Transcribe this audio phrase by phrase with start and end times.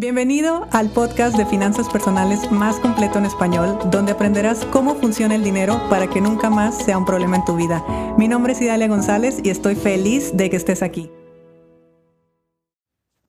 [0.00, 5.44] Bienvenido al podcast de finanzas personales más completo en español, donde aprenderás cómo funciona el
[5.44, 7.84] dinero para que nunca más sea un problema en tu vida.
[8.16, 11.10] Mi nombre es Idalia González y estoy feliz de que estés aquí.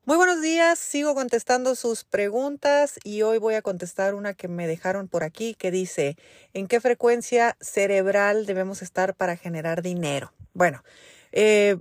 [0.05, 4.65] Muy buenos días, sigo contestando sus preguntas y hoy voy a contestar una que me
[4.65, 6.15] dejaron por aquí que dice,
[6.53, 10.31] ¿en qué frecuencia cerebral debemos estar para generar dinero?
[10.53, 10.85] Bueno,
[11.33, 11.75] eh,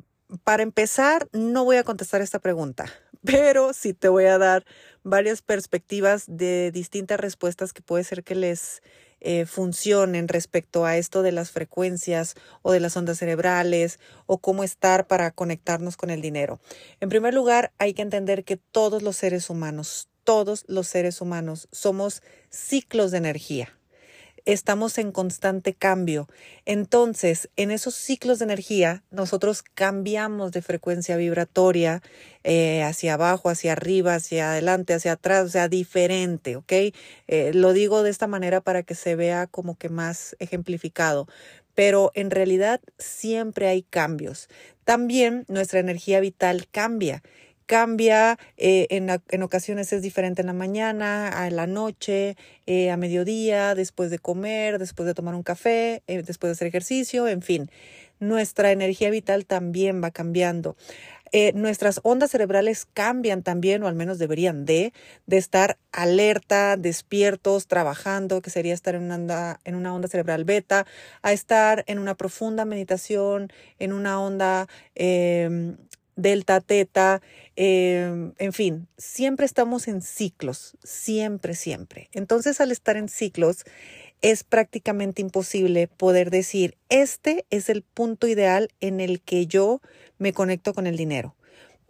[0.45, 2.87] para empezar, no voy a contestar esta pregunta
[3.25, 4.65] pero sí te voy a dar
[5.03, 8.83] varias perspectivas de distintas respuestas que puede ser que les
[9.21, 14.65] eh, funcionen respecto a esto de las frecuencias o de las ondas cerebrales o cómo
[14.65, 16.61] estar para conectarnos con el dinero.
[17.01, 21.69] En primer lugar, hay que entender que todos los seres humanos, todos los seres humanos
[21.71, 23.80] somos ciclos de energía
[24.45, 26.29] estamos en constante cambio.
[26.65, 32.03] Entonces, en esos ciclos de energía, nosotros cambiamos de frecuencia vibratoria
[32.45, 36.73] eh, hacia abajo, hacia arriba, hacia adelante, hacia atrás, o sea, diferente, ¿ok?
[37.29, 41.27] Eh, lo digo de esta manera para que se vea como que más ejemplificado
[41.75, 44.49] pero en realidad siempre hay cambios.
[44.85, 47.23] También nuestra energía vital cambia
[47.71, 53.77] cambia, eh, en, ocasiones es diferente en la mañana, a la noche, eh, a mediodía,
[53.77, 57.71] después de comer, después de tomar un café, eh, después de hacer ejercicio, en fin.
[58.19, 60.77] Nuestra energía vital también va cambiando.
[61.55, 64.93] nuestras ondas cerebrales cambian también, o al menos deberían de,
[65.27, 70.45] de estar alerta, despiertos, trabajando, que sería estar en una, onda, en una onda cerebral
[70.45, 70.87] beta,
[71.23, 75.77] a estar en una profunda meditación, en una onda em,
[76.17, 77.23] delta, teta,
[77.57, 82.09] em, en fin, siempre estamos en ciclos, siempre, siempre.
[82.13, 83.65] Entonces, al estar en ciclos,
[84.23, 89.81] es prácticamente imposible poder decir, este es el punto ideal en el que yo
[90.19, 91.35] me conecto con el dinero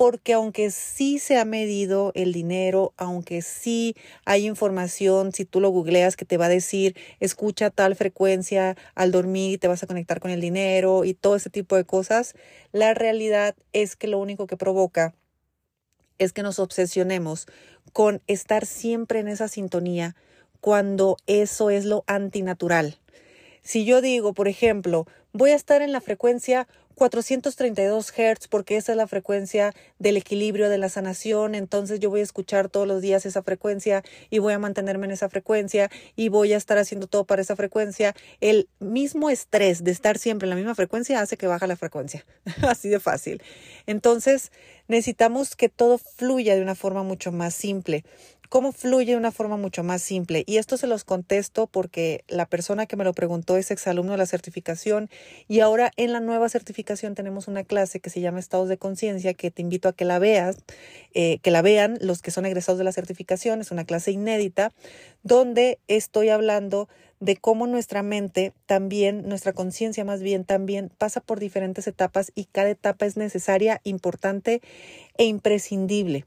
[0.01, 5.69] porque aunque sí se ha medido el dinero, aunque sí hay información, si tú lo
[5.69, 9.87] googleas que te va a decir, escucha tal frecuencia al dormir y te vas a
[9.87, 12.33] conectar con el dinero y todo ese tipo de cosas,
[12.73, 15.13] la realidad es que lo único que provoca
[16.17, 17.47] es que nos obsesionemos
[17.93, 20.17] con estar siempre en esa sintonía
[20.63, 22.97] cuando eso es lo antinatural.
[23.61, 26.67] Si yo digo, por ejemplo, voy a estar en la frecuencia
[27.01, 32.21] 432 Hz porque esa es la frecuencia del equilibrio de la sanación, entonces yo voy
[32.21, 36.29] a escuchar todos los días esa frecuencia y voy a mantenerme en esa frecuencia y
[36.29, 38.15] voy a estar haciendo todo para esa frecuencia.
[38.41, 42.27] El mismo estrés de estar siempre en la misma frecuencia hace que baja la frecuencia,
[42.69, 43.43] así de fácil.
[43.87, 44.53] Entonces
[44.87, 48.05] necesitamos que todo fluya de una forma mucho más simple
[48.51, 50.43] cómo fluye de una forma mucho más simple.
[50.45, 54.19] Y esto se los contesto porque la persona que me lo preguntó es exalumno de
[54.19, 55.09] la certificación
[55.49, 59.35] y ahora en la nueva certificación tenemos una clase que se llama Estados de Conciencia
[59.35, 60.57] que te invito a que la veas,
[61.15, 63.61] eh, que la vean los que son egresados de la certificación.
[63.61, 64.73] Es una clase inédita
[65.23, 66.89] donde estoy hablando
[67.21, 72.47] de cómo nuestra mente también, nuestra conciencia más bien también pasa por diferentes etapas y
[72.47, 74.61] cada etapa es necesaria, importante
[75.19, 76.27] e imprescindible.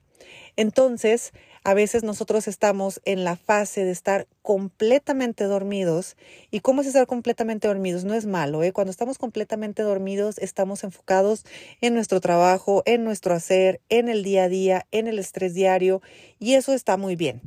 [0.55, 6.17] Entonces, a veces nosotros estamos en la fase de estar completamente dormidos.
[6.51, 8.03] ¿Y cómo es estar completamente dormidos?
[8.03, 8.73] No es malo, ¿eh?
[8.73, 11.45] Cuando estamos completamente dormidos, estamos enfocados
[11.81, 16.01] en nuestro trabajo, en nuestro hacer, en el día a día, en el estrés diario,
[16.39, 17.41] y eso está muy bien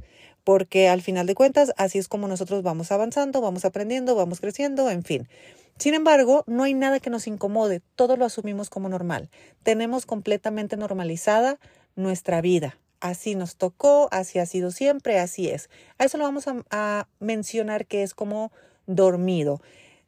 [0.44, 4.88] porque al final de cuentas así es como nosotros vamos avanzando, vamos aprendiendo, vamos creciendo,
[4.88, 5.28] en fin.
[5.76, 9.28] Sin embargo, no hay nada que nos incomode, todo lo asumimos como normal.
[9.64, 11.58] Tenemos completamente normalizada
[11.96, 15.70] nuestra vida, así nos tocó, así ha sido siempre, así es.
[15.98, 18.52] A eso lo vamos a, mencionar que es como
[18.86, 19.60] dormido.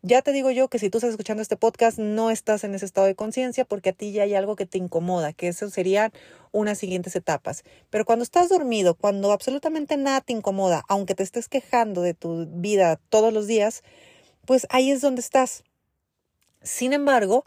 [0.02, 2.84] Ya te digo yo que si tú estás escuchando este podcast no estás en ese
[2.84, 6.12] estado de conciencia porque a ti ya hay algo que te incomoda, que eso serían
[6.52, 7.64] unas siguientes etapas.
[7.90, 12.46] Pero cuando estás dormido, cuando absolutamente nada te incomoda, aunque te estés quejando de tu
[12.46, 13.82] vida todos los días,
[14.46, 15.64] pues ahí es donde estás.
[16.62, 17.44] Sin embargo,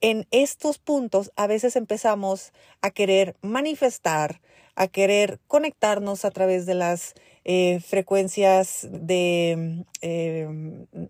[0.00, 2.52] en estos puntos a veces empezamos
[2.82, 4.40] a querer manifestar,
[4.76, 7.14] a querer conectarnos a través de las
[7.48, 10.48] eh, frecuencias de, eh,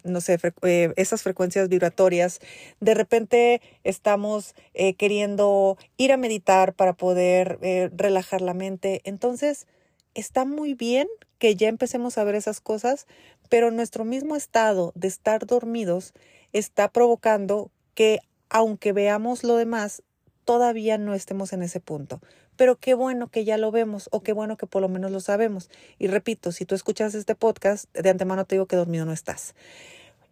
[0.05, 2.41] no sé, eh, esas frecuencias vibratorias.
[2.79, 4.55] De repente estamos
[4.99, 7.59] queriendo ir a meditar para poder
[7.97, 9.01] relajar la mente.
[9.05, 9.67] Entonces,
[10.15, 11.09] está muy bien
[11.39, 13.07] que ya empecemos a ver esas cosas,
[13.49, 16.12] pero nuestro mismo estado de estar dormidos
[16.53, 20.03] está provocando que aunque veamos lo demás,
[20.45, 22.21] todavía no estemos en ese punto.
[22.56, 25.20] Pero qué bueno que ya lo vemos o qué bueno que por lo menos lo
[25.20, 25.70] sabemos.
[25.99, 29.55] Y repito, si tú escuchas este podcast, de antemano te digo que dormido no estás.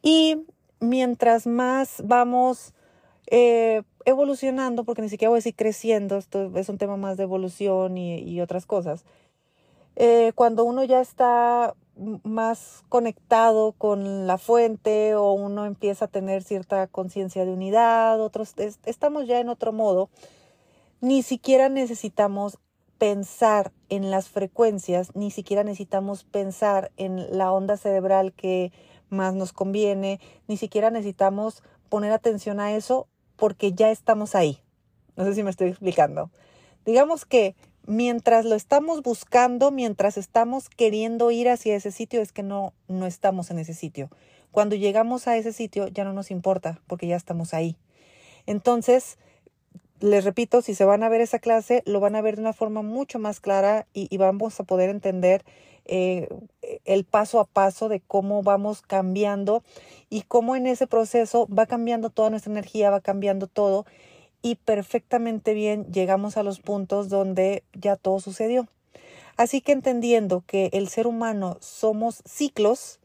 [0.02, 0.44] Y
[0.80, 2.72] mientras más vamos
[3.28, 7.22] eh, evolucionando, porque ni siquiera voy a decir creciendo, esto es un tema más de
[7.22, 9.04] evolución y, otras cosas,
[9.96, 11.74] eh, cuando uno ya está
[12.24, 18.54] más conectado con la fuente o uno empieza a tener cierta conciencia de unidad, otros
[18.84, 20.10] estamos ya en otro modo,
[21.04, 22.58] ni siquiera necesitamos
[22.96, 28.72] pensar en las frecuencias, ni siquiera necesitamos pensar en la onda cerebral que
[29.10, 30.18] más nos conviene,
[30.48, 33.06] ni siquiera necesitamos poner atención a eso
[33.36, 34.60] porque ya estamos ahí.
[35.14, 36.30] No sé si me estoy explicando.
[36.86, 37.54] Digamos que
[37.86, 43.04] mientras lo estamos buscando, mientras estamos queriendo ir hacia ese sitio, es que no, no
[43.04, 44.08] estamos en ese sitio.
[44.52, 47.76] Cuando llegamos a ese sitio ya no nos importa porque ya estamos ahí.
[48.46, 49.18] Entonces,
[50.00, 52.52] les repito, si se van a ver esa clase, lo van a ver de una
[52.52, 55.44] forma mucho más clara y, vamos a poder entender
[55.86, 56.28] eh,
[56.84, 59.62] el paso a paso de cómo vamos cambiando
[60.10, 63.86] y cómo en ese proceso va cambiando toda nuestra energía, va cambiando todo
[64.42, 68.68] y perfectamente bien llegamos a los puntos donde ya todo sucedió.
[69.36, 73.00] Así que entendiendo que el ser humano somos ciclos,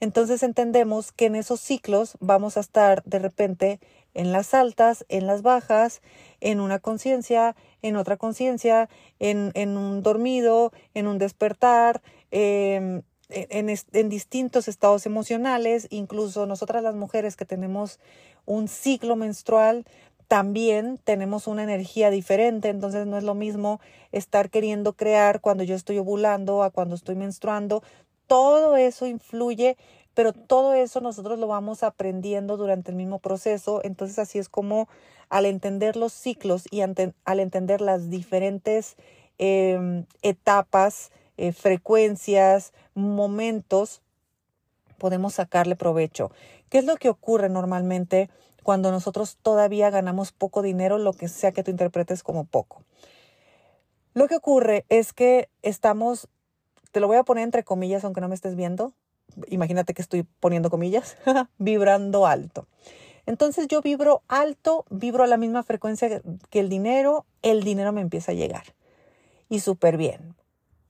[0.00, 3.80] entonces entendemos que en esos ciclos vamos a estar de repente
[4.14, 6.02] en las altas, en las bajas,
[6.40, 8.88] en una conciencia, en otra conciencia,
[9.18, 16.82] en, en, un dormido, en un despertar, em, en, en, distintos estados emocionales, incluso nosotras
[16.82, 17.98] las mujeres que tenemos
[18.44, 19.86] un ciclo menstrual,
[20.32, 23.80] también tenemos una energía diferente, entonces no es lo mismo
[24.12, 27.82] estar queriendo crear cuando yo estoy ovulando a cuando estoy menstruando.
[28.26, 29.76] Todo eso influye,
[30.14, 33.80] pero todo eso nosotros lo vamos aprendiendo durante el mismo proceso.
[33.84, 34.88] Entonces así es como
[35.28, 38.96] al entender los ciclos y al entender las diferentes
[39.38, 44.02] em, etapas, eh, frecuencias, momentos,
[44.98, 46.30] podemos sacarle provecho.
[46.68, 48.28] ¿Qué es lo que ocurre normalmente
[48.62, 52.82] cuando nosotros todavía ganamos poco dinero, lo que sea que tú interpretes como poco.
[54.14, 56.28] Lo que ocurre es que estamos,
[56.92, 58.92] te lo voy a poner entre comillas, aunque no me estés viendo,
[59.48, 61.16] imagínate que estoy poniendo comillas,
[61.58, 62.66] vibrando alto.
[63.26, 68.00] Entonces yo vibro alto, vibro a la misma frecuencia que el dinero, el dinero me
[68.00, 68.74] empieza a llegar.
[69.48, 70.34] Y súper bien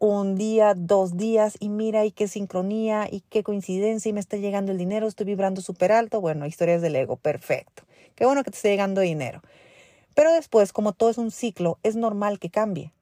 [0.02, 4.36] un día, dos días y mira y qué sincronía y qué coincidencia y me está
[4.36, 6.20] llegando el dinero, estoy vibrando súper alto.
[6.20, 7.84] Bueno, historias del ego, perfecto.
[8.16, 9.42] Qué bueno que te esté llegando dinero.
[10.16, 12.92] Pero después, como todo es un ciclo, es normal que cambie.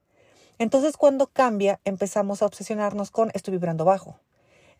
[0.59, 4.19] Entonces cuando cambia, empezamos a obsesionarnos con estoy vibrando bajo.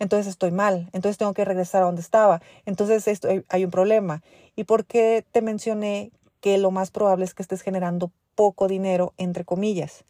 [0.01, 2.43] Entonces estoy mal, entonces tengo que regresar a donde estaba.
[2.67, 4.23] Entonces esto, hay un problema.
[4.57, 6.11] ¿Y por qué te mencioné
[6.41, 10.05] que lo más probable es que estés generando poco dinero, entre comillas?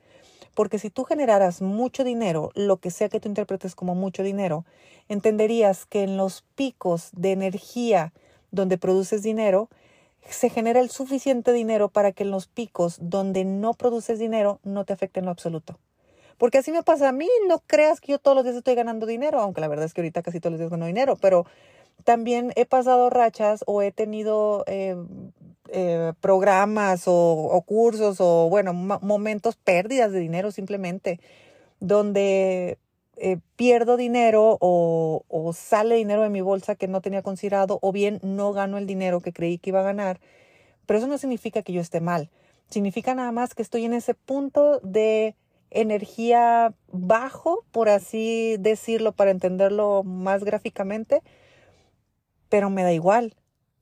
[0.54, 4.64] Porque si tú generaras mucho dinero, lo que sea que tú interpretes como mucho dinero,
[5.08, 8.12] entenderías que en los picos de energía
[8.52, 9.68] donde produces dinero,
[10.28, 14.84] se genera el suficiente dinero para que en los picos donde no produces dinero no
[14.84, 15.78] te afecten en lo absoluto.
[16.40, 19.04] Porque así me pasa a mí, no creas que yo todos los días estoy ganando
[19.04, 21.44] dinero, aunque la verdad es que ahorita casi todos los días gano dinero, pero
[22.02, 24.96] también he pasado rachas o he tenido eh,
[25.68, 31.20] eh, programas o, cursos o, bueno, momentos, pérdidas de dinero simplemente,
[31.78, 32.78] donde
[33.18, 37.92] eh, pierdo dinero o, o, sale dinero de mi bolsa que no tenía considerado o
[37.92, 40.20] bien no gano el dinero que creí que iba a ganar.
[40.86, 42.30] Pero eso no significa que yo esté mal.
[42.70, 45.36] Significa nada más que estoy en ese punto de
[45.70, 51.22] energía bajo, por así decirlo, para entenderlo más gráficamente,
[52.48, 53.34] pero me da igual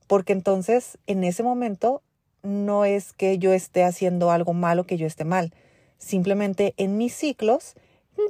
[0.09, 2.03] porque entonces en ese momento
[2.43, 5.53] no es que yo esté haciendo algo malo, que yo esté mal.
[5.99, 7.75] Simplemente en mis ciclos,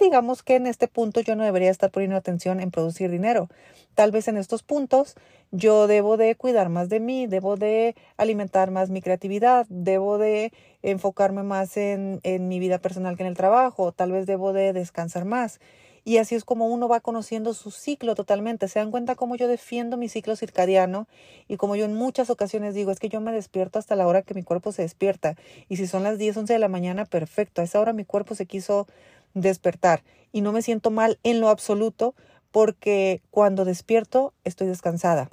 [0.00, 3.49] digamos que en este punto yo no debería estar poniendo atención en producir dinero.
[3.95, 5.14] Tal vez en estos puntos
[5.50, 10.52] yo debo de cuidar más de mí, debo de alimentar más mi creatividad, debo de
[10.83, 14.73] enfocarme más en, en mi vida personal que en el trabajo, tal vez debo de
[14.73, 15.61] descansar más.
[16.09, 18.66] Y así es como uno va conociendo su ciclo totalmente.
[18.68, 21.07] Se dan cuenta cómo yo defiendo mi ciclo circadiano
[21.49, 24.23] y como yo en muchas ocasiones digo, es que yo me despierto hasta la hora
[24.23, 25.37] que mi cuerpo se despierta.
[25.68, 27.61] Y si son las 10, 11 de la mañana, perfecto.
[27.61, 28.87] A esa hora mi cuerpo se quiso
[29.35, 30.03] despertar.
[30.33, 32.15] Y no me siento mal en lo absoluto
[32.51, 35.31] porque cuando despierto estoy descansada.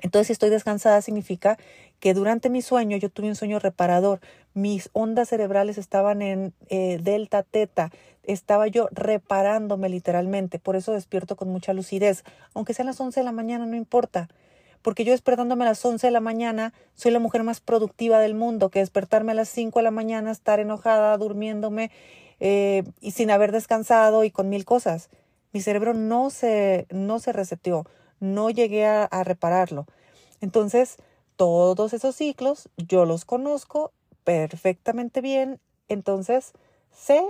[0.00, 1.58] Entonces, si estoy descansada significa
[2.00, 4.20] que durante mi sueño yo tuve un sueño reparador.
[4.54, 7.90] Mis ondas cerebrales estaban en eh, delta, teta.
[8.22, 10.58] Estaba yo reparándome literalmente.
[10.58, 12.24] Por eso despierto con mucha lucidez.
[12.54, 14.28] Aunque sean las 11 de la mañana, no importa.
[14.82, 18.34] Porque yo despertándome a las 11 de la mañana soy la mujer más productiva del
[18.34, 18.70] mundo.
[18.70, 21.90] Que despertarme a las 5 de la mañana, estar enojada, durmiéndome
[22.40, 25.08] eh, y sin haber descansado y con mil cosas.
[25.52, 27.86] Mi cerebro no se, no se reseteó.
[28.20, 29.86] No llegué a repararlo.
[30.40, 30.96] Entonces,
[31.36, 33.92] todos esos ciclos yo los conozco
[34.24, 36.52] perfectamente bien, entonces
[36.92, 37.24] sé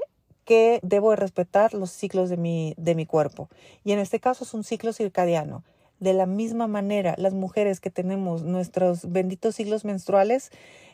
[0.44, 3.50] que debo de respetar los ciclos de mi, de mi cuerpo.
[3.84, 5.62] Y en este caso es un ciclo circadiano.
[6.00, 10.50] De la misma manera, las mujeres que tenemos nuestros benditos ciclos menstruales,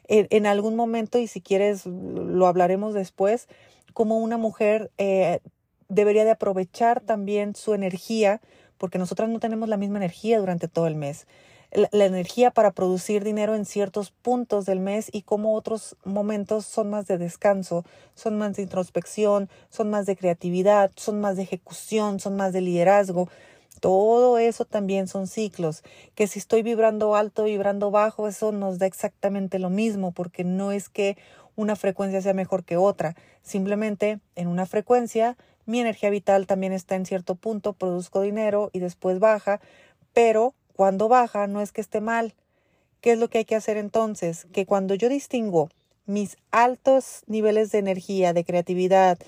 [0.08, 3.48] en, algún momento, y si quieres lo hablaremos después,
[3.94, 5.40] como una mujer eh,
[5.88, 8.40] debería de aprovechar también su energía,
[8.76, 11.26] porque nosotras no tenemos la misma energía durante todo el mes.
[11.72, 16.90] La, energía para producir dinero en ciertos puntos del mes y como otros momentos son
[16.90, 17.84] más de descanso,
[18.14, 22.60] son más de introspección, son más de creatividad, son más de ejecución, son más de
[22.60, 23.28] liderazgo.
[23.80, 25.82] Todo eso también son ciclos,
[26.14, 30.70] que si estoy vibrando alto, vibrando bajo, eso nos da exactamente lo mismo, porque no
[30.70, 31.16] es que
[31.56, 36.94] una frecuencia sea mejor que otra, simplemente en una frecuencia mi energía vital también está
[36.94, 39.60] en cierto punto, produzco dinero y después baja,
[40.12, 42.34] pero cuando baja no es que esté mal.
[43.00, 44.46] ¿Qué es lo que hay que hacer entonces?
[44.52, 45.70] Que cuando yo distingo
[46.06, 49.18] mis altos niveles de energía, de creatividad,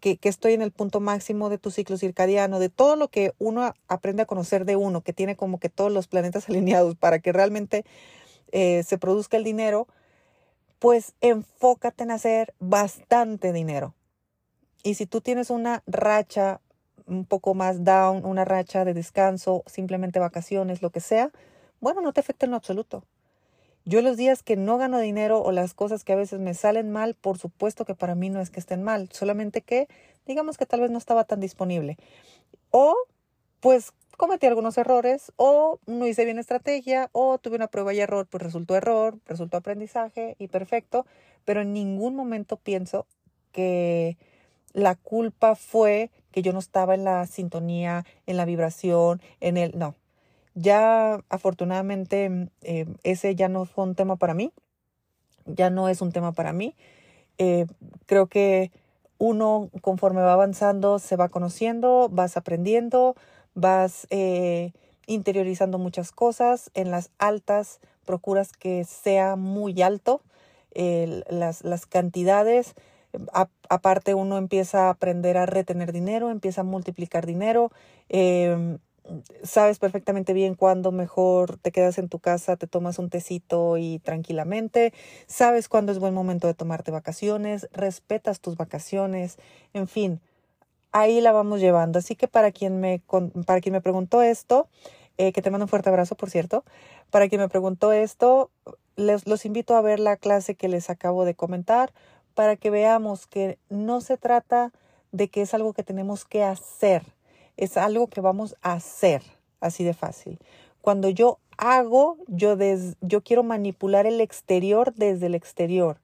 [0.00, 3.74] que, estoy en el punto máximo de tu ciclo circadiano, de todo lo que uno
[3.88, 7.32] aprende a conocer de uno, que tiene como que todos los planetas alineados para que
[7.32, 7.84] realmente
[8.52, 9.88] eh, se produzca el dinero,
[10.78, 13.94] pues enfócate en hacer bastante dinero.
[14.82, 16.60] Y si tú tienes una racha
[17.06, 21.30] un poco más down, una racha de descanso, simplemente vacaciones, lo que sea,
[21.80, 23.04] bueno, no te afecta en lo absoluto.
[23.84, 26.90] Yo los días que no gano dinero o las cosas que a veces me salen
[26.90, 29.86] mal, por supuesto que para mí no es que estén mal, solamente que
[30.26, 31.96] digamos que tal vez no estaba tan disponible.
[32.70, 32.96] O
[33.60, 38.26] pues cometí algunos errores o no hice bien estrategia o tuve una prueba y error,
[38.28, 41.06] pues resultó error, resultó aprendizaje y perfecto,
[41.44, 43.06] pero en ningún momento pienso
[43.52, 44.16] que
[44.72, 49.78] la culpa fue que yo no estaba en la sintonía, en la vibración, en el...
[49.78, 49.94] No,
[50.54, 54.52] ya afortunadamente eh, ese ya no fue un tema para mí,
[55.46, 56.74] ya no es un tema para mí.
[57.38, 57.66] Eh,
[58.06, 58.70] creo que
[59.18, 63.16] uno conforme va avanzando se va conociendo, vas aprendiendo,
[63.56, 64.72] vas eh,
[65.08, 66.70] interiorizando muchas cosas.
[66.74, 70.22] En las altas procuras que sea muy alto
[71.30, 72.74] las, las, cantidades.
[73.68, 77.72] aparte uno empieza a aprender a retener dinero, empieza a multiplicar dinero.
[78.08, 78.78] Em,
[79.42, 84.00] sabes perfectamente bien cuándo mejor te quedas en tu casa, te tomas un tecito y
[84.00, 84.92] tranquilamente,
[85.26, 89.38] sabes cuándo es buen momento de tomarte vacaciones, respetas tus vacaciones,
[89.74, 90.20] en fin,
[90.92, 91.98] ahí la vamos llevando.
[91.98, 93.02] Así que para quien me,
[93.46, 94.68] para quien me preguntó esto,
[95.18, 96.64] eh, que te mando un fuerte abrazo, por cierto,
[97.10, 98.50] para quien me preguntó esto,
[98.96, 101.92] les, los invito a ver la clase que les acabo de comentar
[102.34, 104.72] para que veamos que no se trata
[105.12, 107.02] de que es algo que tenemos que hacer,
[107.56, 109.22] es algo que vamos a hacer,
[109.60, 110.38] así de fácil.
[110.82, 112.56] Cuando yo hago, yo,
[113.00, 115.98] yo quiero manipular el exterior desde el exterior.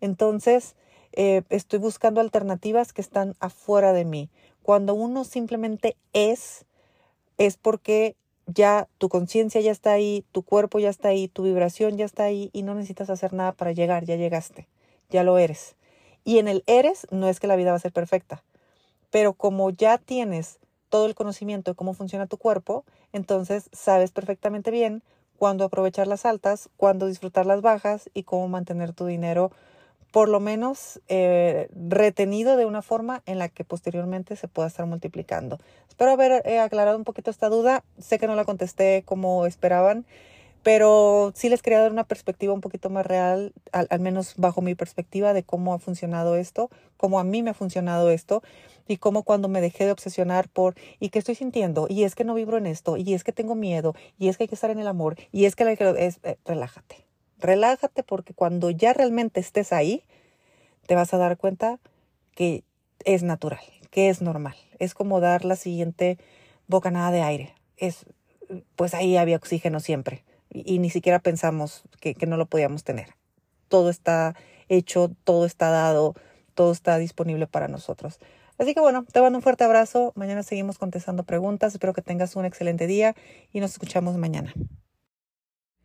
[0.00, 0.74] Entonces,
[1.16, 4.30] eh, estoy buscando alternativas que están afuera de mí.
[4.62, 6.64] Cuando uno simplemente es,
[7.38, 8.16] es porque
[8.46, 12.24] ya tu conciencia ya está ahí, tu cuerpo ya está ahí, tu vibración ya está
[12.24, 14.68] ahí y no necesitas hacer nada para llegar, ya llegaste,
[15.10, 15.76] ya lo eres.
[16.24, 18.42] Y en el eres no es que la vida va a ser perfecta,
[19.10, 24.70] pero como ya tienes todo el conocimiento de cómo funciona tu cuerpo, entonces sabes perfectamente
[24.70, 25.02] bien
[25.38, 29.50] cuándo aprovechar las altas, cuándo disfrutar las bajas y cómo mantener tu dinero
[30.14, 34.86] por lo menos eh, retenido de una forma en la que posteriormente se pueda estar
[34.86, 35.58] multiplicando.
[35.88, 37.82] Espero haber eh, aclarado un poquito esta duda.
[37.98, 40.06] Sé que no la contesté como esperaban
[40.62, 44.74] pero sí les quería dar una perspectiva un poquito más real, al, menos bajo mi
[44.74, 48.42] perspectiva de cómo ha funcionado esto, cómo a mí me ha funcionado esto
[48.88, 52.24] y cómo cuando me dejé de obsesionar por y qué estoy sintiendo y es que
[52.24, 54.70] no vibro en esto y es que tengo miedo y es que hay que estar
[54.70, 57.04] en el amor y es que es, eh, relájate,
[57.44, 60.02] relájate porque cuando ya realmente estés ahí
[60.86, 61.78] te vas a dar cuenta
[62.34, 62.64] que
[63.04, 63.60] es natural,
[63.90, 66.18] que es normal, es como dar la siguiente
[66.66, 68.06] bocanada de aire, es
[68.76, 73.14] pues ahí había oxígeno siempre y, ni siquiera pensamos que, que no lo podíamos tener.
[73.68, 74.34] Todo está
[74.68, 76.14] hecho, todo está dado,
[76.54, 78.20] todo está disponible para nosotros.
[78.58, 80.12] Así que bueno, te mando un fuerte abrazo.
[80.14, 81.72] Mañana seguimos contestando preguntas.
[81.72, 83.16] Espero que tengas un excelente día
[83.52, 84.54] y nos escuchamos mañana.